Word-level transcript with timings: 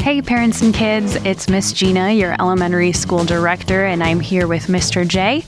Hey, 0.00 0.22
parents 0.22 0.62
and 0.62 0.72
kids, 0.72 1.16
it's 1.26 1.46
Miss 1.50 1.74
Gina, 1.74 2.12
your 2.12 2.34
elementary 2.40 2.90
school 2.90 3.22
director, 3.22 3.84
and 3.84 4.02
I'm 4.02 4.18
here 4.18 4.46
with 4.46 4.68
Mr. 4.68 5.06
J. 5.06 5.44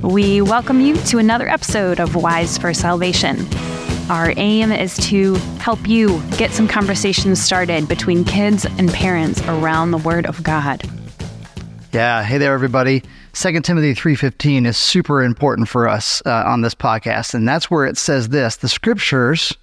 We 0.00 0.40
welcome 0.40 0.80
you 0.80 0.96
to 0.96 1.18
another 1.18 1.46
episode 1.46 2.00
of 2.00 2.14
Wise 2.14 2.56
for 2.56 2.72
Salvation. 2.72 3.46
Our 4.08 4.32
aim 4.38 4.72
is 4.72 4.96
to 5.08 5.34
help 5.60 5.86
you 5.86 6.22
get 6.38 6.50
some 6.50 6.66
conversations 6.66 7.42
started 7.42 7.88
between 7.88 8.24
kids 8.24 8.64
and 8.64 8.90
parents 8.90 9.42
around 9.42 9.90
the 9.90 9.98
Word 9.98 10.24
of 10.24 10.42
God. 10.42 10.82
Yeah, 11.92 12.24
hey 12.24 12.38
there, 12.38 12.54
everybody. 12.54 13.02
2 13.34 13.60
Timothy 13.60 13.92
3.15 13.92 14.66
is 14.66 14.78
super 14.78 15.22
important 15.22 15.68
for 15.68 15.86
us 15.86 16.22
uh, 16.24 16.44
on 16.46 16.62
this 16.62 16.74
podcast, 16.74 17.34
and 17.34 17.46
that's 17.46 17.70
where 17.70 17.84
it 17.84 17.98
says 17.98 18.30
this, 18.30 18.56
the 18.56 18.68
scriptures 18.68 19.54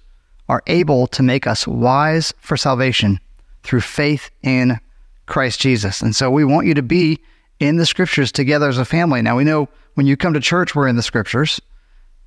are 0.48 0.62
able 0.68 1.08
to 1.08 1.24
make 1.24 1.48
us 1.48 1.66
wise 1.66 2.32
for 2.38 2.56
salvation 2.56 3.18
through 3.62 3.80
faith 3.80 4.30
in 4.42 4.78
Christ 5.26 5.60
Jesus. 5.60 6.00
And 6.00 6.14
so 6.14 6.30
we 6.30 6.44
want 6.44 6.66
you 6.66 6.74
to 6.74 6.82
be 6.82 7.20
in 7.60 7.76
the 7.76 7.86
scriptures 7.86 8.32
together 8.32 8.68
as 8.68 8.78
a 8.78 8.84
family. 8.84 9.22
Now, 9.22 9.36
we 9.36 9.44
know 9.44 9.68
when 9.94 10.06
you 10.06 10.16
come 10.16 10.34
to 10.34 10.40
church, 10.40 10.74
we're 10.74 10.88
in 10.88 10.96
the 10.96 11.02
scriptures, 11.02 11.60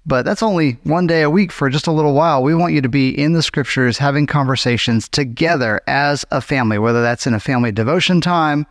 but 0.06 0.26
that's 0.26 0.44
only 0.44 0.74
one 0.84 1.08
day 1.08 1.22
a 1.22 1.30
week 1.30 1.52
for 1.52 1.70
just 1.70 1.88
a 1.88 1.92
little 1.92 2.14
while. 2.14 2.44
We 2.44 2.56
want 2.56 2.74
you 2.74 2.82
to 2.82 2.90
be 2.90 3.10
in 3.10 3.34
the 3.34 3.44
scriptures, 3.44 3.98
having 3.98 4.28
conversations 4.28 5.08
together 5.08 5.82
as 5.88 6.26
a 6.32 6.42
family, 6.42 6.80
whether 6.80 7.02
that's 7.02 7.28
in 7.28 7.34
a 7.34 7.40
family 7.40 7.72
devotion 7.72 8.20
time, 8.20 8.66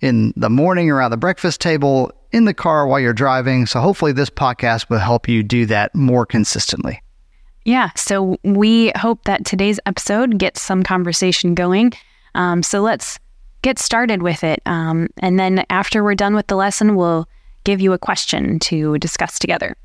in 0.00 0.32
the 0.36 0.50
morning 0.50 0.90
around 0.90 1.10
the 1.10 1.16
breakfast 1.16 1.60
table, 1.60 2.12
in 2.30 2.44
the 2.44 2.54
car 2.54 2.86
while 2.86 3.00
you're 3.00 3.14
driving. 3.14 3.66
So 3.66 3.80
hopefully, 3.80 4.12
this 4.12 4.28
podcast 4.28 4.90
will 4.90 4.98
help 4.98 5.28
you 5.28 5.42
do 5.42 5.64
that 5.66 5.94
more 5.94 6.26
consistently. 6.26 7.00
Yeah, 7.66 7.90
so 7.96 8.38
we 8.44 8.92
hope 8.96 9.24
that 9.24 9.44
today's 9.44 9.80
episode 9.86 10.38
gets 10.38 10.62
some 10.62 10.84
conversation 10.84 11.56
going. 11.56 11.94
Um, 12.36 12.62
so 12.62 12.80
let's 12.80 13.18
get 13.62 13.80
started 13.80 14.22
with 14.22 14.44
it. 14.44 14.62
Um, 14.66 15.08
and 15.18 15.36
then 15.36 15.64
after 15.68 16.04
we're 16.04 16.14
done 16.14 16.36
with 16.36 16.46
the 16.46 16.54
lesson, 16.54 16.94
we'll 16.94 17.28
give 17.64 17.80
you 17.80 17.92
a 17.92 17.98
question 17.98 18.60
to 18.60 18.98
discuss 18.98 19.40
together. 19.40 19.76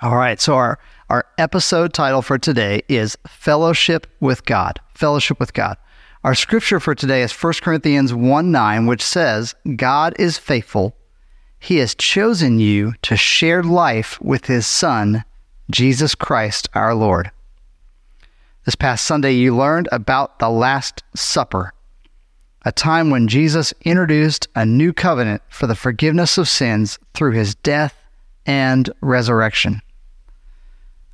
All 0.00 0.16
right. 0.16 0.40
So 0.40 0.54
our 0.54 0.78
our 1.10 1.26
episode 1.36 1.92
title 1.92 2.22
for 2.22 2.38
today 2.38 2.80
is 2.88 3.18
Fellowship 3.26 4.06
with 4.20 4.46
God. 4.46 4.80
Fellowship 4.94 5.38
with 5.38 5.52
God. 5.52 5.76
Our 6.24 6.34
scripture 6.34 6.80
for 6.80 6.94
today 6.94 7.20
is 7.20 7.32
1 7.32 7.52
Corinthians 7.60 8.14
1 8.14 8.50
9, 8.50 8.86
which 8.86 9.02
says, 9.02 9.54
God 9.76 10.14
is 10.18 10.38
faithful. 10.38 10.96
He 11.60 11.76
has 11.76 11.94
chosen 11.94 12.58
you 12.58 12.94
to 13.02 13.14
share 13.14 13.62
life 13.62 14.18
with 14.22 14.46
his 14.46 14.66
Son, 14.66 15.22
Jesus 15.70 16.14
Christ 16.14 16.68
our 16.74 16.94
Lord. 16.94 17.30
This 18.64 18.74
past 18.74 19.04
Sunday, 19.04 19.32
you 19.32 19.56
learned 19.56 19.88
about 19.92 20.38
the 20.38 20.48
Last 20.48 21.02
Supper, 21.14 21.74
a 22.64 22.72
time 22.72 23.10
when 23.10 23.28
Jesus 23.28 23.74
introduced 23.82 24.48
a 24.54 24.64
new 24.64 24.92
covenant 24.92 25.42
for 25.48 25.66
the 25.66 25.74
forgiveness 25.74 26.38
of 26.38 26.48
sins 26.48 26.98
through 27.12 27.32
his 27.32 27.54
death 27.56 27.94
and 28.46 28.90
resurrection. 29.00 29.82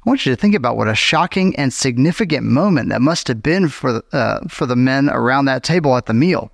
I 0.04 0.08
want 0.08 0.24
you 0.24 0.32
to 0.32 0.40
think 0.40 0.54
about 0.54 0.76
what 0.76 0.88
a 0.88 0.94
shocking 0.94 1.54
and 1.56 1.72
significant 1.72 2.44
moment 2.44 2.88
that 2.88 3.02
must 3.02 3.28
have 3.28 3.42
been 3.42 3.68
for, 3.68 4.02
uh, 4.12 4.40
for 4.48 4.66
the 4.66 4.76
men 4.76 5.10
around 5.10 5.44
that 5.44 5.62
table 5.62 5.96
at 5.96 6.06
the 6.06 6.14
meal. 6.14 6.50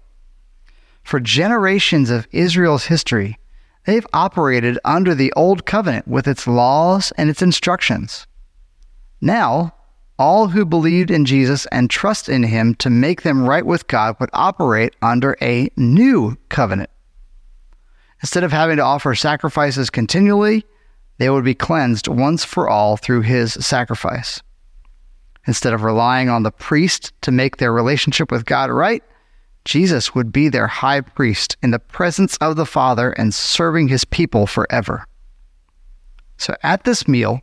For 1.05 1.21
generations 1.21 2.11
of 2.11 2.27
Israel's 2.33 2.87
history, 2.87 3.39
they've 3.87 4.07
operated 4.13 4.79
under 4.85 5.15
the 5.15 5.33
Old 5.35 5.65
Covenant 5.65 6.07
with 6.07 6.29
its 6.29 6.47
laws 6.47 7.13
and 7.17 7.31
its 7.31 7.41
instructions. 7.41 8.27
Now, 9.21 9.75
all 10.19 10.49
who 10.49 10.65
believed 10.65 11.11
in 11.11 11.25
Jesus 11.25 11.67
and 11.67 11.89
trust 11.89 12.29
in 12.29 12.43
him 12.43 12.75
to 12.77 12.91
make 12.91 13.23
them 13.23 13.47
right 13.47 13.65
with 13.65 13.87
God 13.87 14.17
would 14.21 14.31
operate 14.33 14.95
under 15.03 15.37
a 15.41 15.71
new 15.77 16.37
covenant. 16.49 16.91
Instead 18.23 18.45
of 18.45 18.53
having 18.53 18.79
to 18.79 18.83
offer 18.83 19.15
sacrifices 19.15 19.91
continually, 19.91 20.65
they 21.19 21.31
would 21.31 21.45
be 21.45 21.55
cleansed 21.55 22.09
once 22.09 22.45
for 22.45 22.69
all 22.69 22.97
through 22.97 23.23
his 23.23 23.53
sacrifice. 23.55 24.43
Instead 25.47 25.73
of 25.73 25.83
relying 25.83 26.29
on 26.29 26.43
the 26.43 26.51
priest 26.51 27.13
to 27.23 27.31
make 27.31 27.59
their 27.59 27.73
relationship 27.73 28.31
with 28.31 28.47
God 28.47 28.71
right, 28.71 29.03
Jesus 29.67 30.15
would 30.15 30.31
be 30.31 30.49
their 30.49 30.69
high 30.69 31.01
priest 31.01 31.57
in 31.61 31.73
the 31.73 31.81
presence 31.81 32.37
of 32.37 32.55
the 32.55 32.65
Father 32.65 33.11
and 33.11 33.35
serving 33.35 33.89
his 33.89 34.05
people 34.05 34.47
forever. 34.47 35.05
So 36.39 36.55
at 36.63 36.85
this 36.85 37.09
meal, 37.09 37.41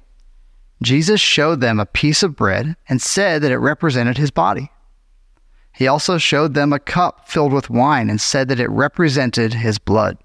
Jesus 0.82 1.20
showed 1.20 1.60
them 1.60 1.82
a 1.82 1.86
piece 1.86 2.24
of 2.24 2.38
bread 2.38 2.78
and 2.88 3.02
said 3.02 3.42
that 3.42 3.52
it 3.52 3.58
represented 3.58 4.18
his 4.18 4.32
body. 4.32 4.72
He 5.74 5.86
also 5.86 6.18
showed 6.18 6.54
them 6.54 6.72
a 6.72 6.80
cup 6.80 7.28
filled 7.28 7.52
with 7.52 7.70
wine 7.70 8.10
and 8.10 8.22
said 8.22 8.48
that 8.48 8.60
it 8.60 8.70
represented 8.70 9.56
his 9.56 9.78
blood. 9.78 10.18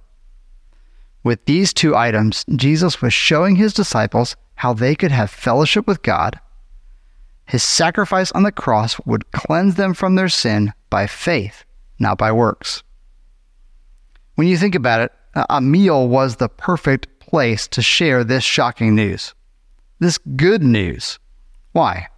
With 1.24 1.44
these 1.46 1.72
two 1.72 1.96
items, 1.96 2.44
Jesus 2.54 3.02
was 3.02 3.12
showing 3.12 3.56
his 3.56 3.72
disciples 3.72 4.36
how 4.54 4.72
they 4.72 4.94
could 4.94 5.10
have 5.10 5.30
fellowship 5.30 5.88
with 5.88 6.02
God. 6.02 6.38
His 7.44 7.64
sacrifice 7.64 8.30
on 8.32 8.44
the 8.44 8.52
cross 8.52 9.00
would 9.04 9.32
cleanse 9.32 9.74
them 9.74 9.94
from 9.94 10.14
their 10.14 10.28
sin 10.28 10.72
by 10.90 11.08
faith, 11.08 11.64
not 11.98 12.18
by 12.18 12.32
works. 12.32 12.82
When 14.34 14.46
you 14.46 14.56
think 14.56 14.74
about 14.74 15.00
it, 15.00 15.12
a 15.50 15.60
meal 15.60 16.08
was 16.08 16.36
the 16.36 16.48
perfect 16.48 17.20
place 17.20 17.68
to 17.68 17.82
share 17.82 18.24
this 18.24 18.44
shocking 18.44 18.94
news, 18.94 19.34
this 19.98 20.18
good 20.36 20.62
news. 20.62 21.18
Why? 21.72 22.08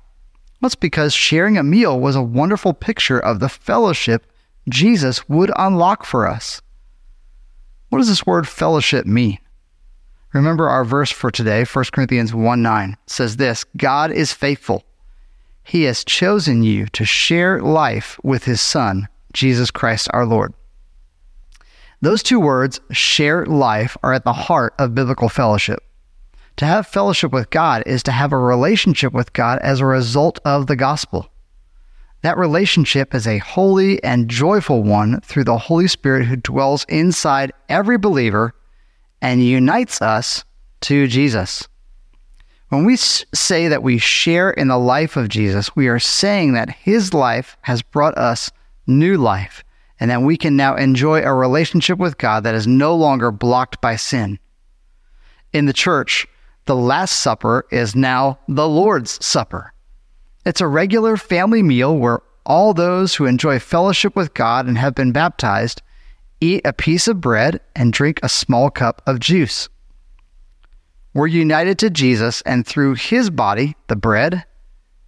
Well, 0.61 0.67
it's 0.67 0.75
because 0.75 1.15
sharing 1.15 1.57
a 1.57 1.63
meal 1.63 1.99
was 1.99 2.17
a 2.17 2.23
wonderful 2.23 2.75
picture 2.75 3.19
of 3.19 3.41
the 3.41 3.49
fellowship 3.49 4.27
Jesus 4.69 5.29
would 5.29 5.51
unlock 5.57 6.05
for 6.05 6.29
us. 6.29 6.61
What 7.89 7.99
does 7.99 8.09
this 8.09 8.27
word 8.27 8.47
fellowship 8.47 9.07
mean? 9.07 9.39
Remember 10.33 10.69
our 10.69 10.85
verse 10.85 11.11
for 11.11 11.31
today, 11.31 11.65
1 11.65 11.85
Corinthians 11.93 12.33
1 12.33 12.63
9 12.63 12.97
says 13.07 13.37
this 13.37 13.65
God 13.77 14.13
is 14.13 14.33
faithful. 14.33 14.85
He 15.65 15.85
has 15.85 16.05
chosen 16.05 16.63
you 16.63 16.87
to 16.89 17.05
share 17.05 17.61
life 17.61 18.19
with 18.23 18.45
his 18.45 18.61
Son, 18.61 19.09
Jesus 19.33 19.71
Christ 19.71 20.09
our 20.13 20.27
Lord. 20.27 20.55
Those 22.03 22.23
two 22.23 22.41
words, 22.41 22.81
share 22.91 23.45
life, 23.45 23.97
are 24.03 24.15
at 24.15 24.25
the 24.25 24.33
heart 24.33 24.75
of 24.79 24.95
biblical 24.95 25.29
fellowship. 25.29 25.81
To 26.57 26.67
have 26.67 26.87
fellowship 26.87 27.33
with 27.33 27.51
God 27.51 27.83
is 27.87 28.03
to 28.05 28.13
have 28.13 28.33
a 28.33 28.39
relationship 28.39 29.13
with 29.13 29.33
God 29.33 29.59
as 29.61 29.81
a 29.81 29.87
result 29.87 30.39
of 30.45 30.67
the 30.67 30.77
gospel. 30.77 31.31
That 32.23 32.37
relationship 32.37 33.15
is 33.15 33.27
a 33.27 33.39
holy 33.39 34.03
and 34.05 34.29
joyful 34.29 34.83
one 34.83 35.21
through 35.21 35.45
the 35.45 35.57
Holy 35.59 35.89
Spirit 35.89 36.27
who 36.27 36.37
dwells 36.37 36.85
inside 36.89 37.53
every 37.69 37.97
believer 37.97 38.55
and 39.23 39.45
unites 39.45 40.03
us 40.03 40.45
to 40.83 41.07
Jesus. 41.07 41.67
When 42.69 42.85
we 42.85 42.97
say 42.97 43.69
that 43.69 43.83
we 43.83 43.99
share 43.99 44.51
in 44.51 44.69
the 44.69 44.79
life 44.79 45.17
of 45.17 45.29
Jesus, 45.29 45.75
we 45.75 45.89
are 45.89 45.99
saying 45.99 46.53
that 46.53 46.71
his 46.71 47.13
life 47.13 47.57
has 47.63 47.83
brought 47.83 48.17
us 48.17 48.51
new 48.91 49.17
life 49.17 49.65
and 49.99 50.11
that 50.11 50.23
we 50.23 50.37
can 50.37 50.57
now 50.57 50.77
enjoy 50.77 51.23
a 51.23 51.35
relationship 51.35 51.99
with 51.99 52.19
God 52.19 52.45
that 52.45 52.55
is 52.55 52.67
no 52.67 52.95
longer 52.95 53.31
blocked 53.31 53.81
by 53.81 53.97
sin. 53.97 54.39
In 55.53 55.67
the 55.67 55.73
church, 55.73 56.27
the 56.65 56.77
Last 56.77 57.21
Supper 57.21 57.67
is 57.71 57.95
now 57.95 58.39
the 58.49 58.69
Lord's 58.69 59.25
Supper. 59.25 59.73
It's 60.47 60.61
a 60.61 60.69
regular 60.69 61.17
family 61.17 61.63
meal 61.63 61.97
where 61.97 62.23
all 62.47 62.73
those 62.73 63.15
who 63.15 63.27
enjoy 63.27 63.59
fellowship 63.59 64.17
with 64.17 64.35
God 64.35 64.67
and 64.67 64.79
have 64.79 64.95
been 64.95 65.13
baptized 65.13 65.83
eat 66.41 66.63
a 66.65 66.73
piece 66.73 67.07
of 67.07 67.21
bread 67.21 67.61
and 67.77 67.93
drink 67.93 68.19
a 68.23 68.29
small 68.29 68.71
cup 68.71 69.03
of 69.07 69.21
juice. 69.21 69.69
We're 71.13 71.27
united 71.27 71.79
to 71.81 71.91
Jesus, 71.91 72.41
and 72.43 72.67
through 72.67 72.95
his 72.95 73.31
body, 73.31 73.77
the 73.89 73.97
bread, 73.97 74.45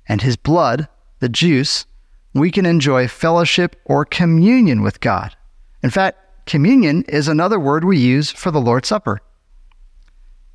and 0.06 0.20
his 0.20 0.36
blood, 0.36 0.88
the 1.20 1.28
juice, 1.28 1.86
we 2.34 2.50
can 2.50 2.66
enjoy 2.66 3.08
fellowship 3.08 3.76
or 3.84 4.04
communion 4.04 4.82
with 4.82 5.00
God. 5.00 5.36
In 5.82 5.90
fact, 5.90 6.18
communion 6.46 7.04
is 7.08 7.28
another 7.28 7.58
word 7.58 7.84
we 7.84 7.98
use 7.98 8.30
for 8.30 8.50
the 8.50 8.60
Lord's 8.60 8.88
Supper. 8.88 9.20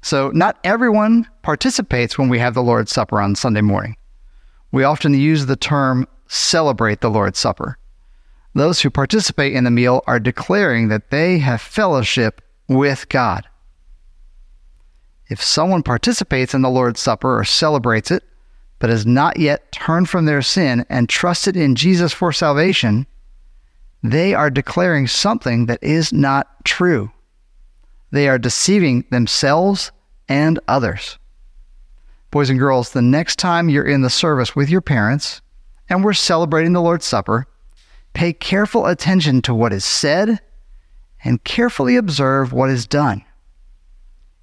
So, 0.02 0.30
not 0.34 0.57
everyone 0.63 1.28
participates 1.42 2.18
when 2.18 2.30
we 2.30 2.40
have 2.40 2.54
the 2.54 2.63
Lord's 2.63 2.92
Supper 2.92 3.22
on 3.22 3.36
Sunday 3.36 3.62
morning. 3.62 3.96
We 4.72 4.84
often 4.84 5.13
use 5.13 5.46
the 5.46 5.56
term 5.56 6.07
celebrate 6.28 7.02
the 7.02 7.10
Lord's 7.10 7.40
Supper. 7.40 7.78
Those 8.54 8.81
who 8.81 8.90
participate 8.90 9.54
in 9.54 9.63
the 9.63 9.72
meal 9.72 10.04
are 10.07 10.19
declaring 10.19 10.88
that 10.90 11.10
they 11.10 11.40
have 11.40 11.62
fellowship 11.62 12.42
with 12.68 13.07
God. 13.10 13.48
If 15.30 15.44
someone 15.44 15.84
participates 15.84 16.54
in 16.54 16.62
the 16.62 16.69
Lord's 16.69 17.02
Supper 17.02 17.40
or 17.40 17.44
celebrates 17.44 18.12
it, 18.12 18.24
but 18.80 18.90
has 18.90 19.06
not 19.06 19.38
yet 19.38 19.72
turned 19.72 20.10
from 20.10 20.26
their 20.26 20.42
sin 20.42 20.86
and 20.90 21.10
trusted 21.10 21.58
in 21.58 21.76
Jesus 21.76 22.14
for 22.14 22.32
salvation, 22.32 23.08
they 24.04 24.34
are 24.34 24.50
declaring 24.50 25.08
something 25.08 25.66
that 25.66 25.82
is 25.82 26.14
not 26.14 26.64
true. 26.64 27.12
They 28.12 28.28
are 28.30 28.38
deceiving 28.38 29.06
themselves 29.10 29.92
and 30.30 30.60
others. 30.68 31.18
Boys 32.32 32.50
and 32.50 32.60
girls, 32.60 32.92
the 32.92 33.02
next 33.02 33.38
time 33.38 33.70
you're 33.70 33.86
in 33.88 34.02
the 34.02 34.10
service 34.10 34.56
with 34.56 34.70
your 34.70 34.82
parents 34.82 35.42
and 35.90 36.04
we're 36.04 36.14
celebrating 36.14 36.74
the 36.74 36.82
Lord's 36.82 37.06
Supper, 37.06 37.48
pay 38.14 38.34
careful 38.34 38.86
attention 38.86 39.42
to 39.44 39.56
what 39.56 39.74
is 39.74 39.86
said 39.86 40.40
and 41.24 41.44
carefully 41.44 41.96
observe 41.96 42.54
what 42.54 42.70
is 42.70 42.86
done. 42.86 43.24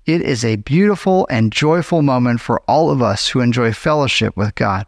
It 0.07 0.21
is 0.21 0.45
a 0.45 0.57
beautiful 0.57 1.27
and 1.31 1.51
joyful 1.51 2.03
moment 2.03 2.43
for 2.43 2.61
all 2.69 2.91
of 2.91 3.01
us 3.01 3.29
who 3.29 3.41
enjoy 3.41 3.73
fellowship 3.73 4.37
with 4.37 4.55
God. 4.55 4.87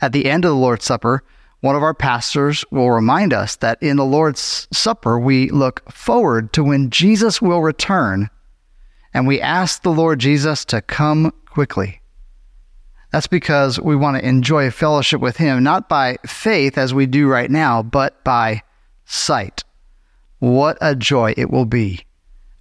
At 0.00 0.12
the 0.12 0.28
end 0.28 0.44
of 0.44 0.50
the 0.50 0.56
Lord's 0.56 0.84
Supper, 0.84 1.22
one 1.60 1.76
of 1.76 1.82
our 1.82 1.94
pastors 1.94 2.64
will 2.72 2.90
remind 2.90 3.32
us 3.32 3.54
that 3.56 3.80
in 3.80 3.98
the 3.98 4.04
Lord's 4.04 4.66
Supper, 4.72 5.18
we 5.18 5.48
look 5.50 5.88
forward 5.90 6.52
to 6.54 6.64
when 6.64 6.90
Jesus 6.90 7.40
will 7.40 7.62
return, 7.62 8.30
and 9.14 9.28
we 9.28 9.40
ask 9.40 9.82
the 9.82 9.92
Lord 9.92 10.18
Jesus 10.18 10.64
to 10.66 10.82
come 10.82 11.32
quickly. 11.48 12.00
That's 13.12 13.28
because 13.28 13.80
we 13.80 13.94
want 13.94 14.18
to 14.18 14.28
enjoy 14.28 14.72
fellowship 14.72 15.20
with 15.20 15.36
Him, 15.36 15.62
not 15.62 15.88
by 15.88 16.18
faith 16.26 16.76
as 16.76 16.92
we 16.92 17.06
do 17.06 17.28
right 17.28 17.50
now, 17.50 17.80
but 17.80 18.24
by 18.24 18.62
sight. 19.04 19.62
What 20.40 20.76
a 20.80 20.96
joy 20.96 21.32
it 21.36 21.50
will 21.50 21.64
be 21.64 22.05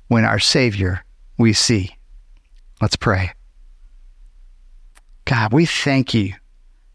when 0.07 0.25
our 0.25 0.39
Savior 0.39 1.03
we 1.37 1.53
see. 1.53 1.95
Let's 2.81 2.95
pray. 2.95 3.31
God, 5.25 5.53
we 5.53 5.65
thank 5.65 6.13
you 6.13 6.33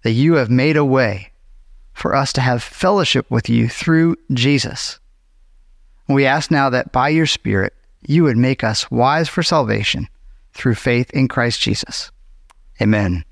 that 0.03 0.13
you 0.13 0.35
have 0.35 0.51
made 0.51 0.77
a 0.77 0.85
way 0.85 1.33
for 1.93 2.15
us 2.15 2.33
to 2.35 2.41
have 2.41 2.63
fellowship 2.63 3.31
with 3.31 3.49
you 3.49 3.69
through 3.69 4.17
Jesus. 4.33 4.99
We 6.09 6.27
ask 6.27 6.51
now 6.51 6.71
that 6.71 6.93
by 6.93 7.11
your 7.11 7.27
Spirit, 7.27 7.75
you 8.07 8.23
would 8.25 8.37
make 8.37 8.65
us 8.65 8.91
wise 8.91 9.29
for 9.29 9.43
salvation 9.43 10.09
through 10.55 10.75
faith 10.75 11.11
in 11.11 11.29
Christ 11.29 11.61
Jesus. 11.61 12.11
Amen. 12.81 13.25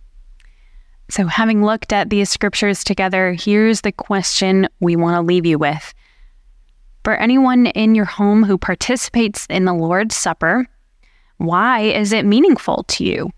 So, 1.11 1.27
having 1.27 1.65
looked 1.65 1.93
at 1.93 2.11
these 2.11 2.29
scriptures 2.29 2.85
together, 2.85 3.33
here's 3.33 3.81
the 3.81 3.93
question 3.93 4.69
we 4.81 4.95
want 4.95 5.15
to 5.15 5.23
leave 5.23 5.47
you 5.47 5.59
with. 5.59 5.95
For 7.09 7.15
anyone 7.15 7.69
in 7.69 7.95
your 7.95 8.05
home 8.05 8.45
who 8.45 8.59
participates 8.59 9.47
in 9.49 9.65
the 9.65 9.73
Lord's 9.73 10.15
Supper, 10.15 10.67
why 11.39 11.81
is 11.81 12.13
it 12.13 12.27
meaningful 12.27 12.85
to 12.89 13.03
you? 13.03 13.31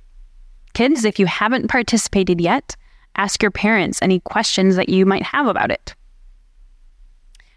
Kids, 0.75 1.05
if 1.05 1.21
you 1.21 1.27
haven't 1.27 1.69
participated 1.69 2.41
yet, 2.41 2.75
ask 3.15 3.41
your 3.41 3.53
parents 3.53 4.03
any 4.03 4.19
questions 4.19 4.75
that 4.75 4.89
you 4.89 5.07
might 5.07 5.23
have 5.23 5.47
about 5.47 5.71
it. 5.71 5.95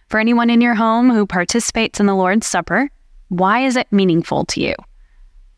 For 0.07 0.19
anyone 0.19 0.51
in 0.51 0.61
your 0.61 0.75
home 0.75 1.09
who 1.09 1.25
participates 1.25 1.99
in 1.99 2.05
the 2.05 2.13
Lord's 2.13 2.45
Supper, 2.45 2.91
why 3.29 3.65
is 3.65 3.75
it 3.75 3.91
meaningful 3.91 4.45
to 4.45 4.61
you? 4.61 4.75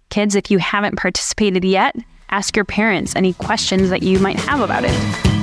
Kids, 0.09 0.35
if 0.35 0.49
you 0.49 0.59
haven't 0.59 0.95
participated 0.95 1.65
yet, 1.65 1.97
ask 2.29 2.55
your 2.55 2.63
parents 2.63 3.13
any 3.13 3.33
questions 3.33 3.89
that 3.89 4.03
you 4.03 4.19
might 4.19 4.39
have 4.39 4.61
about 4.61 4.85
it. 4.85 5.34